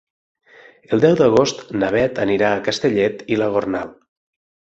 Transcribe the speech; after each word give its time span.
El 0.95 1.03
deu 1.03 1.17
d'agost 1.19 1.61
na 1.83 1.89
Bet 1.97 2.23
anirà 2.25 2.49
a 2.55 2.65
Castellet 2.69 3.23
i 3.37 3.39
la 3.43 3.51
Gornal. 3.59 3.95